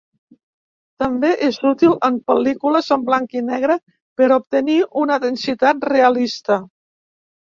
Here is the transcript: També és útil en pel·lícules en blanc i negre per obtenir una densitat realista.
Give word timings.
També 1.03 1.29
és 1.47 1.59
útil 1.71 1.93
en 2.07 2.17
pel·lícules 2.31 2.89
en 2.97 3.05
blanc 3.11 3.37
i 3.41 3.43
negre 3.51 3.75
per 4.23 4.31
obtenir 4.39 4.79
una 5.03 5.23
densitat 5.27 5.87
realista. 5.95 6.59